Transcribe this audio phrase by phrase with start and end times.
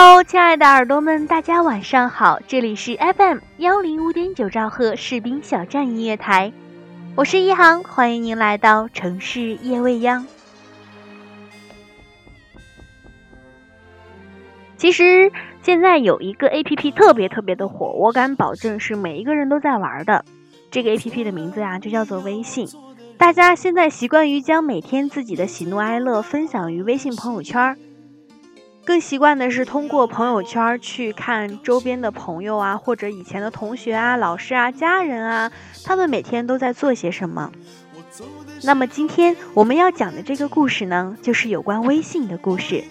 [0.00, 2.38] Hello，亲爱的耳朵们，大家晚上好！
[2.46, 6.52] 这里是 FM 幺零五点九兆赫士兵小站音乐台，
[7.16, 10.24] 我是一航，欢迎您来到城市夜未央。
[14.76, 15.32] 其实
[15.64, 20.24] 现在有一个 APP 特别特别的火，我敢保证是每一个人都在玩的。
[20.70, 22.68] 这个 APP 的名字呀，就叫做微信。
[23.16, 27.76] 大家现在习惯于将每天自己的喜怒哀乐分享于微信朋友圈。
[28.88, 35.52] 更习惯的是通过朋友圈去看周边的朋友啊，或者以前的同学啊、老师啊、家人啊，
[35.84, 37.52] 他们每天都在做些什么。
[38.62, 42.82] 那么今天我们要讲的这个故事呢，就是有关微信的故事，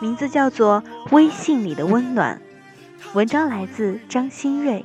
[0.00, 2.40] 名字叫做《微信里的温暖》。
[3.14, 4.84] 文章来自张新瑞。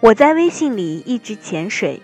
[0.00, 2.00] 我在微信里一直潜水，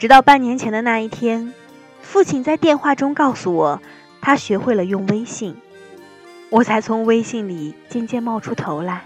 [0.00, 1.54] 直到半年前的那一天。
[2.02, 3.80] 父亲在电话中告诉我，
[4.20, 5.56] 他学会了用微信，
[6.50, 9.04] 我才从微信里渐渐冒出头来。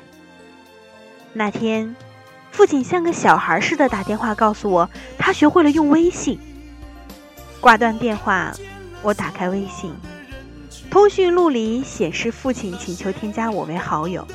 [1.32, 1.94] 那天，
[2.50, 6.38] 父亲像个小孩似的打电话告诉我，他学会了用微信。
[7.60, 8.52] 挂断电话，
[9.02, 9.94] 我打开微信，
[10.90, 14.26] 通讯录里显示父亲请求添加我为好友。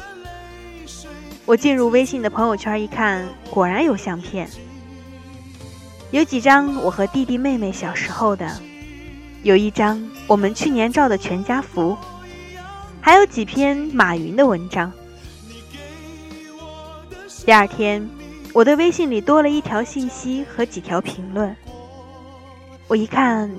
[1.46, 4.50] 我进入微信的朋友圈一看，果然有相片。
[6.12, 8.46] 有几张我和弟弟妹妹小时候的，
[9.44, 11.98] 有一张我们去年照的全家福，
[13.00, 14.92] 还有几篇马云的文章。
[17.46, 18.10] 第二天，
[18.52, 21.56] 我的微信里多了一条信息和几条评论，
[22.90, 23.50] 我一看，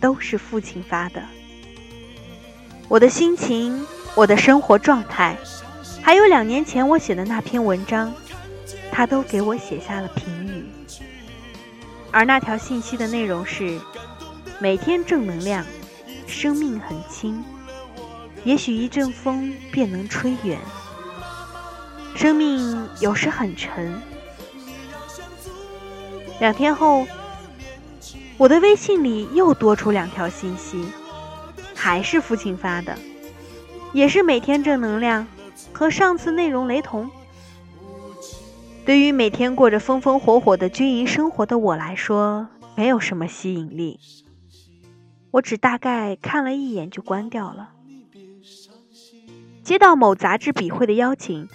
[0.00, 1.20] 都是父亲发的。
[2.86, 3.84] 我的心情、
[4.14, 5.36] 我的生活状态，
[6.00, 8.14] 还有两年前我写的那篇文章，
[8.92, 10.55] 他都给我写下了评语。
[12.16, 13.78] 而那条信息的内容是：
[14.58, 15.62] 每天正能量，
[16.26, 17.44] 生命很轻，
[18.42, 20.58] 也许一阵风便能吹远。
[22.14, 24.00] 生命有时很沉。
[26.40, 27.06] 两天后，
[28.38, 30.86] 我的微信里又多出两条信息，
[31.74, 32.96] 还是父亲发的，
[33.92, 35.26] 也是每天正能量，
[35.70, 37.10] 和上次内容雷同。
[38.86, 43.98] 对于每天过着风风火火的军营生活的我来说，没有什么吸引力。
[45.32, 47.70] 我只大概看了一眼就关掉了。
[49.64, 51.48] 接到某杂志笔会的邀请，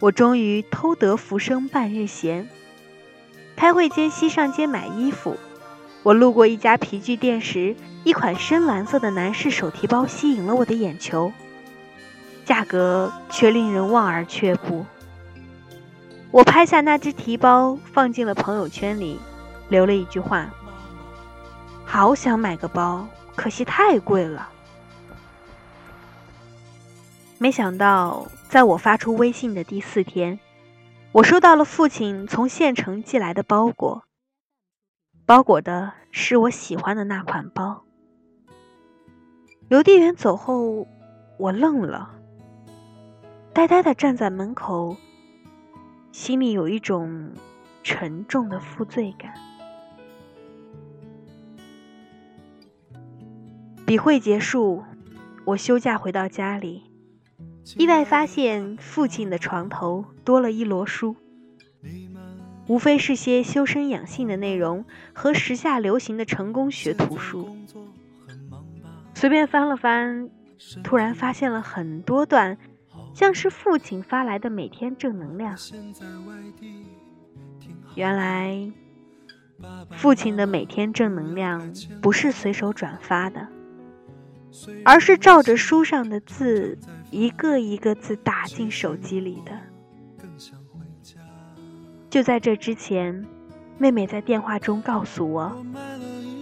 [0.00, 2.48] 我终于偷得浮生半日闲。
[3.54, 5.36] 开会间隙上街买衣服，
[6.02, 11.30] 我路过一家皮具店时，一款深蓝色的男士手提包吸引了我的眼球，
[12.44, 14.84] 价格却令人望而却步。
[16.32, 19.20] 我拍下那只提包，放进了朋友圈里，
[19.68, 20.48] 留了一句话
[21.84, 23.06] ：“好想买个包，
[23.36, 24.48] 可惜太贵了。”
[27.36, 30.40] 没想到，在我发出微信的第四天，
[31.12, 34.04] 我收到了父亲从县城寄来的包裹。
[35.26, 37.84] 包裹的是我喜欢的那款包。
[39.68, 40.86] 邮递员走后，
[41.38, 42.10] 我愣了，
[43.52, 44.96] 呆呆的站在门口。
[46.12, 47.30] 心里有一种
[47.82, 49.32] 沉重的负罪感。
[53.86, 54.84] 笔会结束，
[55.46, 56.84] 我休假回到家里，
[57.78, 61.16] 意外发现父亲的床头多了一摞书，
[62.66, 64.84] 无非是些修身养性的内容
[65.14, 67.56] 和时下流行的成功学图书。
[69.14, 70.28] 随便翻了翻，
[70.84, 72.58] 突然发现了很多段。
[73.14, 75.56] 像是父亲发来的每天正能量。
[77.94, 78.72] 原来，
[79.90, 83.46] 父亲的每天正能量不是随手转发的，
[84.84, 86.78] 而是照着书上的字
[87.10, 89.52] 一个一个字打进手机里的。
[92.08, 93.26] 就在这之前，
[93.78, 95.64] 妹妹在电话中告诉我，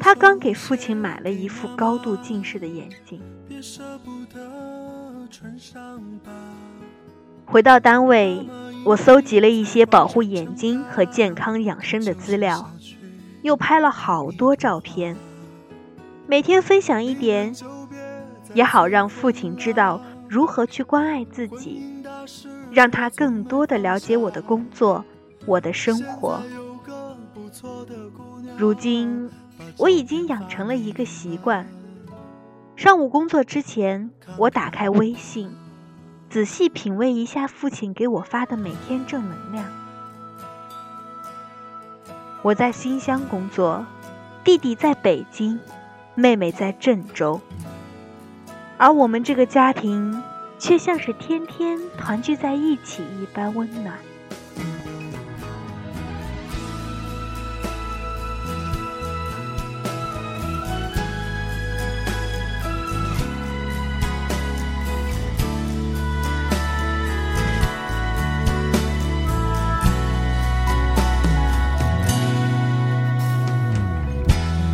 [0.01, 3.21] 她刚给父亲买了一副高度近视的眼镜。
[7.47, 8.49] 回到单位，
[8.85, 12.71] 我搜集了一些保护眼睛和健康养生的资料，
[13.43, 15.17] 又拍了好多照片。
[16.27, 17.55] 每天分享一点，
[18.55, 21.83] 也好让父亲知道如何去关爱自己，
[22.71, 25.05] 让他更多的了解我的工作，
[25.45, 26.41] 我的生活。
[28.57, 29.29] 如今，
[29.77, 31.67] 我已经养成了一个习惯：
[32.81, 35.55] 上午工作之前，我打开微信，
[36.31, 39.67] 仔细品味一下父亲给我发的每天正能量。
[42.41, 43.85] 我在新乡工作，
[44.43, 45.61] 弟弟在北京。
[46.15, 47.39] 妹妹在郑州，
[48.79, 50.23] 而我们这个家庭
[50.59, 53.95] 却像是天天团聚在一起一般温暖。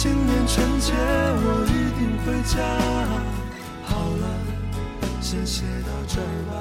[0.00, 2.56] 今年春节我一定回家。
[3.82, 4.24] 好了，
[5.20, 6.54] 先写到这儿吧。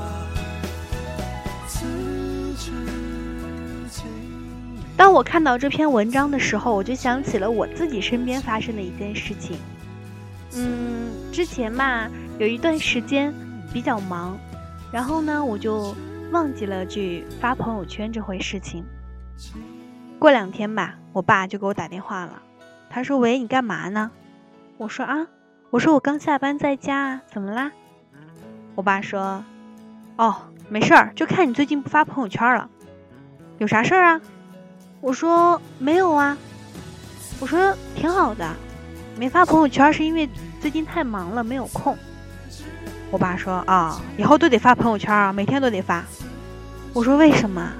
[4.97, 9.55] 当我看到这篇文章的时候，我就想起了我自己身边发生的一件事情。
[10.55, 13.31] 嗯，之前嘛，有一段时间
[13.71, 14.35] 比较忙，
[14.91, 15.95] 然后呢，我就
[16.31, 18.83] 忘记了去发朋友圈这回事情。
[20.17, 22.41] 过两天吧，我爸就给我打电话了。
[22.89, 24.11] 他说：“喂，你干嘛呢？”
[24.77, 25.27] 我说：“啊，
[25.69, 27.71] 我说我刚下班在家，怎么啦？”
[28.75, 29.43] 我爸说
[30.17, 30.35] ：“哦，
[30.69, 32.69] 没事儿，就看你最近不发朋友圈了，
[33.57, 34.21] 有啥事儿啊？”
[35.01, 36.37] 我说：“没有啊。”
[37.39, 38.55] 我说：“挺好的，
[39.17, 40.29] 没发朋友圈是因为
[40.59, 41.97] 最近太忙了，没有空。”
[43.11, 46.03] 我爸说：“啊，以后都得发朋友圈啊，每天都得发。”
[46.93, 47.71] 我说：“为什么？”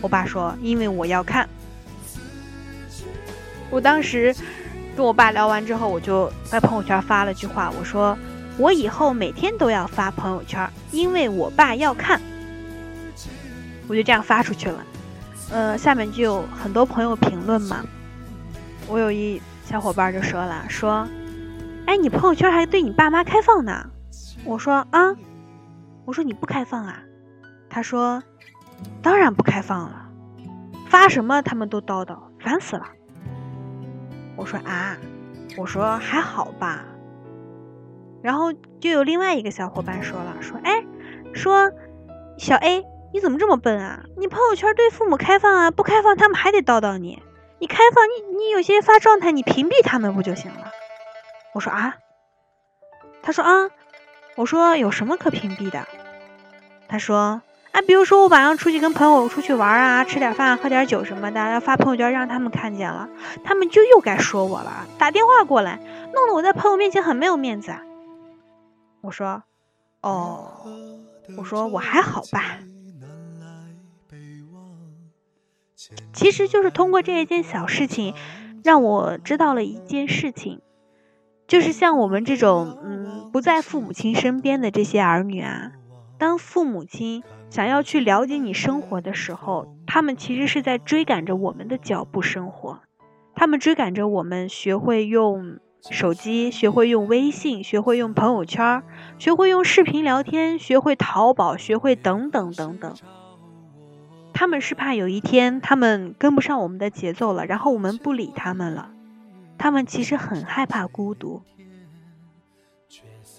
[0.00, 1.48] 我爸说：“因为我要看。”
[3.70, 4.34] 我当时
[4.96, 8.16] 跟我爸聊完之后，我就在朋友圈发了句话，我说
[8.58, 12.20] ：“我以后每天都要发朋友圈，因为我爸要看。”
[13.88, 14.84] 我就这样发出去了。
[15.50, 17.84] 呃，下面就有很多朋友评论嘛。
[18.86, 21.06] 我有一小伙伴就说了：“说，
[21.86, 23.88] 哎，你朋友圈还对你爸妈开放呢？”
[24.44, 25.14] 我说：“啊，
[26.04, 27.02] 我说你不开放啊？”
[27.70, 28.22] 他说
[29.02, 30.08] ：“当然不开放了，
[30.88, 32.86] 发什么他们都叨叨，烦死了。”
[34.38, 34.96] 我说啊，
[35.56, 36.84] 我说还好吧。
[38.22, 40.84] 然后就有另外一个小伙伴说了，说哎，
[41.34, 41.70] 说
[42.38, 44.04] 小 A 你怎么这么笨啊？
[44.16, 47.22] 你朋友圈对父母开放啊，不开放他们还得叨叨你。
[47.58, 50.70] 你开放你你有些发状态，你屏蔽他们不就行了？
[51.52, 51.96] 我说啊，
[53.22, 53.70] 他说啊，
[54.36, 55.86] 我说有什么可屏蔽的？
[56.86, 57.42] 他说。
[57.70, 63.08] 啊，比如说我晚上出去跟朋友出去玩啊，吃点饭、喝点酒什么的，要发朋友圈让他们看见了，
[63.44, 65.78] 他们就又该说我了，打电话过来，
[66.14, 67.74] 弄得我在朋友面前很没有面子。
[69.02, 69.42] 我说，
[70.00, 70.66] 哦，
[71.36, 72.58] 我说我还好吧。
[76.12, 78.14] 其实就是通过这一件小事情，
[78.64, 80.62] 让我知道了一件事情，
[81.46, 85.72] 就是像我们这种嗯不在父母亲身边的这些儿女啊，
[86.16, 87.22] 当父母亲。
[87.50, 92.80] 想要去了解你生活的时候，他们其实是在追赶着我们的脚步生活，
[93.34, 95.58] 他们追赶着我们学会用
[95.90, 98.82] 手机，学会用微信，学会用朋友圈，
[99.18, 102.94] 学会用视频聊天，学会淘宝，学会等等等等。
[104.34, 108.90] 他们是怕有一天他们跟不上我们的节奏了，然后我们不理他们了。
[109.56, 111.42] 他们其实很害怕孤独，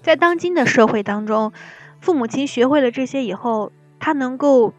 [0.02, 1.54] 在当今的社会当中，
[2.02, 3.72] 父母亲学会了这些以后。
[4.00, 4.74] 他能够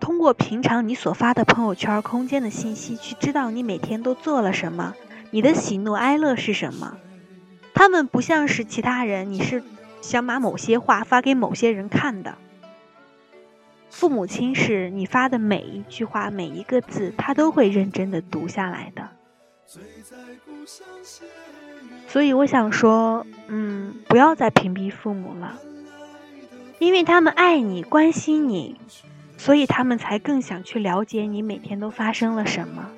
[0.00, 4.94] 通过平常你所发的朋友圈空间的信息，去知道你每天都做了什么，
[5.30, 6.96] 你的喜怒哀乐是什么。
[7.74, 9.62] 他们不像是其他人，你是
[10.00, 12.36] 想把某些话发给某些人看的。
[13.88, 19.08] 父母亲是你发的每一句话、每一个字，他都会认真的读下来的。
[22.08, 25.58] 所以我想说，嗯，不要再屏蔽父母了，
[26.82, 28.74] 因为他们爱你、关心你，
[29.38, 32.90] 所以他们才更想去了解你每天都发生了什么。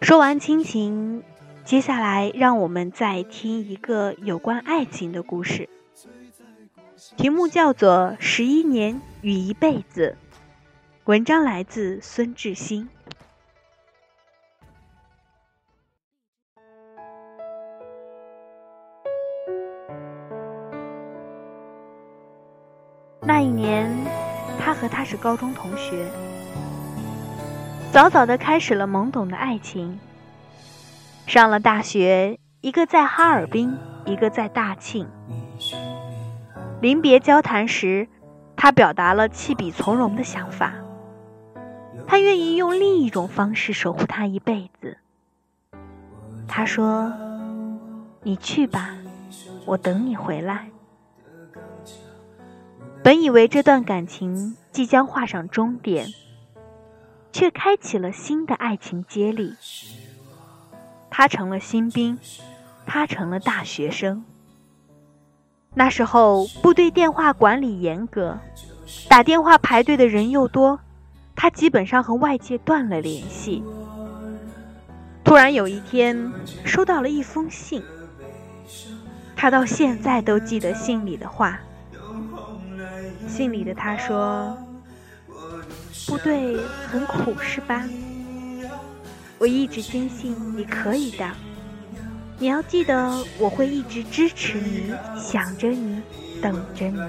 [0.00, 1.22] 说完亲情，
[1.64, 5.68] 接下来让我们再听一个有关爱情的故事，
[7.16, 10.16] 题目叫做《十一年与一辈子》，
[11.04, 12.88] 文章来自孙志新。
[23.26, 23.90] 那一年，
[24.56, 26.06] 他和她是高中同学，
[27.90, 29.98] 早早的开始了懵懂的爱情。
[31.26, 35.08] 上了大学，一个在哈尔滨，一个在大庆。
[36.80, 38.06] 临别交谈时，
[38.54, 40.74] 他表达了弃笔从戎的想法，
[42.06, 44.98] 他愿意用另一种方式守护她一辈子。
[46.46, 47.12] 他说
[48.22, 48.94] ：“你去吧，
[49.64, 50.68] 我等你回来。”
[53.06, 56.12] 本以为这段感情即将画上终点，
[57.30, 59.54] 却开启了新的爱情接力。
[61.08, 62.18] 他成了新兵，
[62.84, 64.24] 他成了大学生。
[65.72, 68.40] 那时候部队电话管理严格，
[69.08, 70.80] 打电话排队的人又多，
[71.36, 73.62] 他基本上和外界断了联系。
[75.22, 76.32] 突然有一天
[76.64, 77.84] 收到了一封信，
[79.36, 81.60] 他到现在都记得信里的话。
[83.28, 84.56] 信里的他说
[86.06, 86.56] ：“部队
[86.90, 87.84] 很苦，是吧？
[89.38, 91.28] 我一直坚信你可以的。
[92.38, 96.00] 你要记得，我会一直支持你，想着你，
[96.40, 97.00] 等着你。”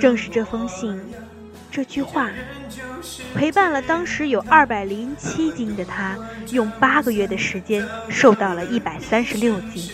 [0.00, 1.00] 正是这封信，
[1.70, 2.30] 这句话，
[3.34, 6.18] 陪伴了当时有二百零七斤的他，
[6.50, 9.92] 用八个月的时间瘦到了一百三十六斤。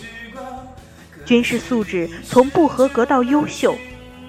[1.29, 3.77] 军事素质从不合格到优秀，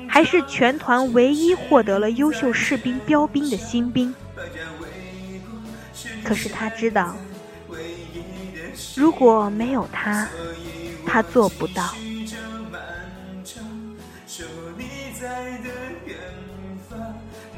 [0.06, 4.14] 还是全团唯一获得了优秀士兵标兵的新兵。
[6.22, 7.16] 可是他知道，
[8.94, 10.28] 如果没有他，
[11.06, 11.94] 他做不到。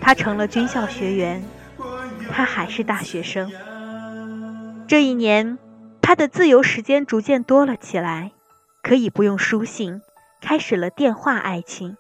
[0.01, 1.43] 他成了军校学员，
[2.31, 3.51] 他还是大学生。
[4.87, 5.59] 这一年，
[6.01, 8.31] 他的自由时间逐渐多了起来。
[8.83, 10.03] 可以不用书信，
[10.41, 11.97] 开始了电话爱情。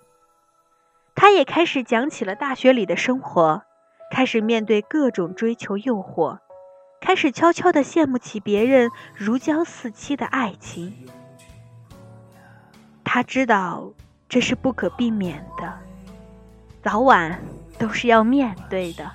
[1.14, 3.62] 他也开始讲起了大学里的生活，
[4.10, 6.38] 开始面对各种追求诱惑，
[7.00, 11.06] 开始悄悄地羡慕起别人如胶似漆的爱情。
[13.04, 13.92] 他知道
[14.28, 15.72] 这是不可避免的，
[16.82, 17.40] 早晚
[17.78, 19.08] 都是要面对的。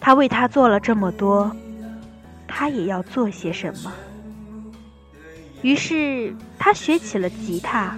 [0.00, 1.56] 他为他做了这么多，
[2.46, 3.92] 他也要做些什么。
[5.62, 7.96] 于是，他学起了吉他，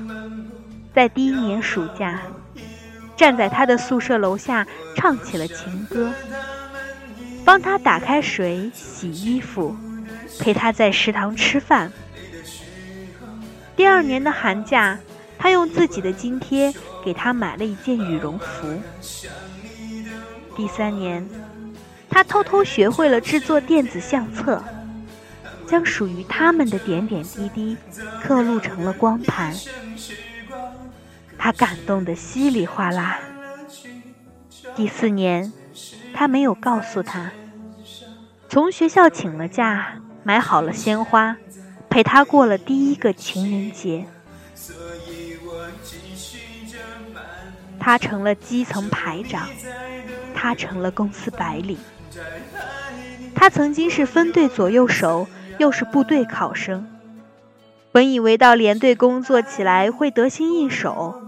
[0.94, 2.22] 在第一年暑假，
[3.16, 6.10] 站在他的宿舍楼下唱起了情歌，
[7.44, 9.76] 帮他打开水、洗衣服，
[10.38, 11.92] 陪他在食堂吃饭。
[13.76, 14.98] 第二年的寒假，
[15.38, 16.72] 他用自己的津贴
[17.04, 18.80] 给他买了一件羽绒服。
[20.56, 21.28] 第三年，
[22.08, 24.62] 他偷偷学会了制作电子相册。
[25.70, 27.76] 将属于他们的点点滴滴
[28.20, 29.54] 刻录成了光盘，
[31.38, 33.20] 他感动得稀里哗啦。
[34.74, 35.52] 第四年，
[36.12, 37.30] 他没有告诉他，
[38.48, 41.36] 从学校请了假，买好了鲜花，
[41.88, 44.06] 陪他过了第一个情人节。
[47.78, 49.48] 他成了基层排长，
[50.34, 51.78] 他成了公司白领，
[53.36, 55.28] 他曾经是分队左右手。
[55.60, 56.86] 又是部队考生，
[57.92, 61.20] 本以为到连队工作起来会得心应手，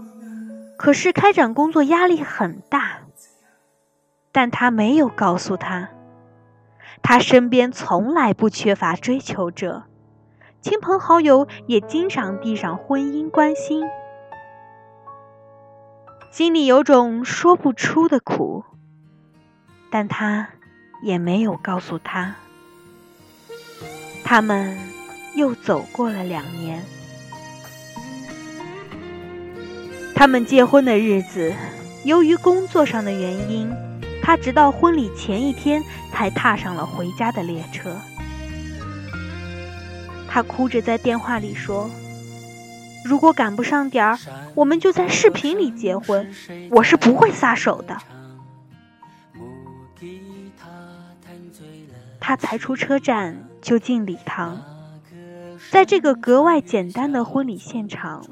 [0.75, 3.01] 可是开展工作压力很大。
[4.31, 5.89] 但他没有告诉他，
[7.03, 9.83] 他身边从来不缺乏追求者，
[10.61, 13.83] 亲朋好友也经常递上婚姻关心，
[16.31, 18.63] 心里有种说不出的苦，
[19.91, 20.49] 但他
[21.03, 22.33] 也没有告诉他。
[24.23, 24.77] 他们
[25.35, 26.83] 又走过了两年。
[30.15, 31.53] 他们结婚的日子，
[32.03, 33.69] 由于工作上的原因，
[34.21, 37.95] 他直到婚礼前一天才踏上了回家的列车。
[40.29, 41.89] 他哭着在电话里说
[43.05, 44.17] ：“如果赶不上点儿，
[44.55, 46.33] 我们就在视频里结婚。
[46.71, 47.97] 我是不会撒手的。
[52.19, 54.61] 他才出车站就进礼堂，
[55.71, 58.25] 在这个格外简单的婚礼现场，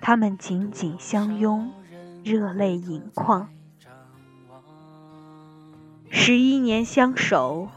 [0.00, 1.72] 他们紧紧相拥，
[2.22, 3.48] 热泪盈眶。
[6.08, 7.68] 十一年相守，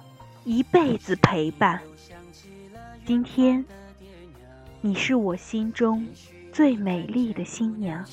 [0.43, 1.81] 一辈子陪伴。
[3.07, 3.65] 今天，
[4.79, 6.05] 你是我心中
[6.51, 8.05] 最美丽的新娘。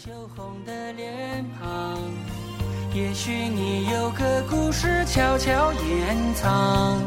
[2.95, 6.99] 也许你有个故事悄悄掩藏，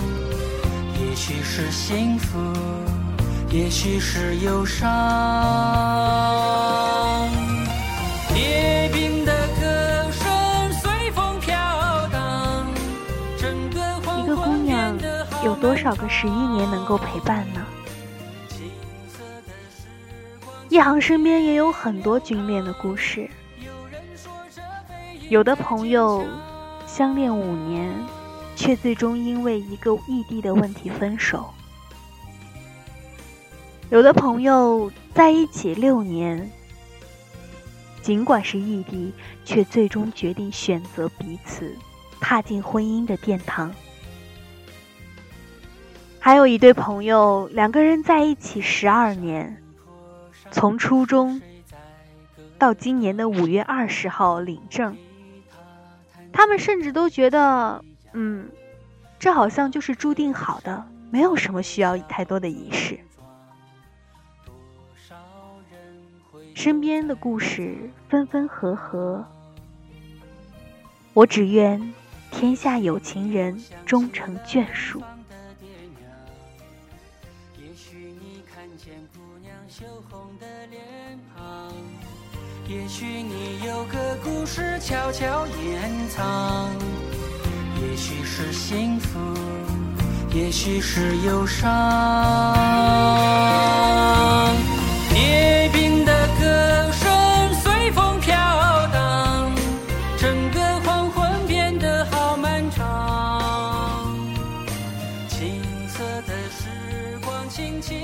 [1.13, 2.39] 也许是幸福，
[3.51, 4.89] 也许是忧伤。
[14.17, 14.97] 一个姑娘
[15.45, 17.63] 有多少个十一年能够陪伴呢？
[20.67, 23.29] 一航身边也有很多军恋的故事。
[25.29, 26.25] 有的朋友
[26.87, 27.87] 相恋五年，
[28.63, 31.53] 却最终因为一个异地的问题分手；
[33.89, 36.49] 有的朋友在一起六年，
[38.01, 41.75] 尽管是异地，却最终决定选择彼此，
[42.21, 43.69] 踏进婚姻的殿堂。
[46.17, 49.61] 还有一对朋友，两个人在一起十二年，
[50.51, 51.41] 从初中
[52.57, 54.95] 到今年的五月二十号领证。
[56.31, 58.49] 他们甚至都觉得，嗯，
[59.19, 62.97] 这好像就是注定好的，没有什么需要太多的仪式。
[66.55, 69.25] 身边的故事分分合合，
[71.13, 71.93] 我只愿
[72.31, 75.01] 天下有情人终成眷属。
[77.59, 77.73] 也
[82.87, 83.53] 许你。
[83.65, 86.69] 有个故事悄悄掩藏，
[87.89, 89.19] 也许是幸福，
[90.33, 91.69] 也许是忧伤。
[95.13, 98.33] 列兵的歌声随风飘
[98.87, 99.51] 荡，
[100.17, 104.15] 整个黄昏变得好漫长。
[105.27, 107.97] 青色的时光轻轻。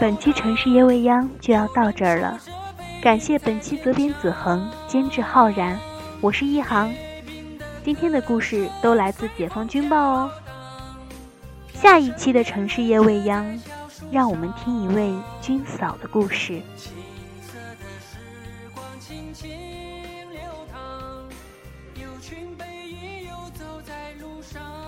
[0.00, 2.38] 本期城市夜未央就要到这儿了。
[3.02, 5.78] 感谢本期责编子恒，监制浩然，
[6.20, 6.90] 我是一航。
[7.84, 10.30] 今天的故事都来自《解放军报》哦。
[11.74, 13.44] 下一期的《城市夜未央》，
[14.10, 16.62] 让我们听一位军嫂的故事。
[22.22, 24.83] 群背影游走在路上。